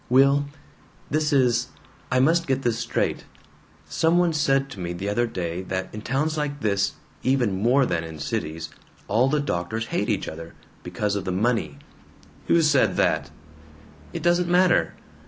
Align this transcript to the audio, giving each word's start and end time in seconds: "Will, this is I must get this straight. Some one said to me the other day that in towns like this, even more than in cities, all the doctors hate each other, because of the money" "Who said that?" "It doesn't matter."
"Will, 0.09 0.45
this 1.11 1.31
is 1.31 1.67
I 2.11 2.19
must 2.19 2.47
get 2.47 2.63
this 2.63 2.79
straight. 2.79 3.25
Some 3.87 4.17
one 4.17 4.33
said 4.33 4.67
to 4.71 4.79
me 4.79 4.93
the 4.93 5.07
other 5.07 5.27
day 5.27 5.61
that 5.61 5.93
in 5.93 6.01
towns 6.01 6.39
like 6.39 6.61
this, 6.61 6.93
even 7.21 7.61
more 7.61 7.85
than 7.85 8.03
in 8.03 8.17
cities, 8.17 8.69
all 9.07 9.29
the 9.29 9.39
doctors 9.39 9.85
hate 9.93 10.09
each 10.09 10.27
other, 10.27 10.55
because 10.81 11.15
of 11.15 11.23
the 11.23 11.31
money" 11.31 11.77
"Who 12.47 12.63
said 12.63 12.95
that?" 12.97 13.29
"It 14.11 14.23
doesn't 14.23 14.49
matter." 14.49 14.95